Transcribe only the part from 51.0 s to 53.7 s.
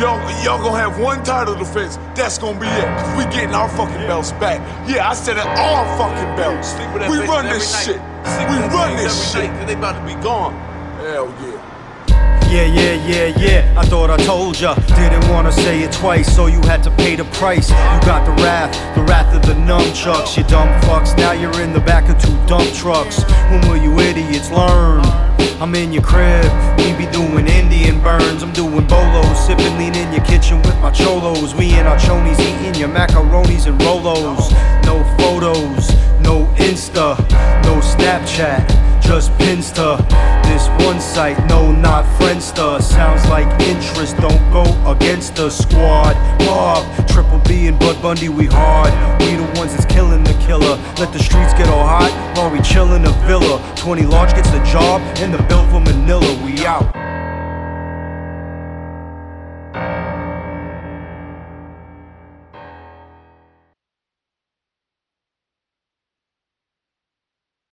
the streets get all hot while we chill in a villa.